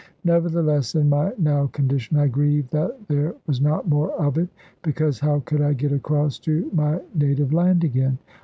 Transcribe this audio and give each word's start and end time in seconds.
Nevertheless, 0.23 0.95
in 0.95 1.09
my 1.09 1.31
now 1.37 1.67
condition 1.67 2.17
I 2.17 2.25
grieved 2.27 2.71
that 2.71 3.07
there 3.07 3.35
was 3.45 3.61
not 3.61 3.87
more 3.87 4.11
of 4.13 4.35
it. 4.39 4.49
Because 4.81 5.19
how 5.19 5.41
could 5.41 5.61
I 5.61 5.73
get 5.73 5.91
across 5.91 6.39
to 6.39 6.71
my 6.73 7.01
native 7.15 7.53
land 7.53 7.83
again? 7.83 8.17